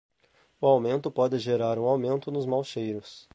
O 0.59 0.65
aumento 0.65 1.11
pode 1.11 1.37
gerar 1.37 1.77
um 1.77 1.85
aumento 1.85 2.31
nos 2.31 2.47
maus 2.47 2.65
cheiros. 2.65 3.29